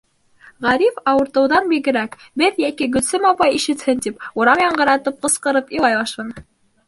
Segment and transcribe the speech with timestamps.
[0.65, 6.45] Ғариф, ауыртыуҙан бигерәк, беҙ йәки Гөлсөм апай ишетһен тип, урам яңғыратып ҡысҡырып илай башланы.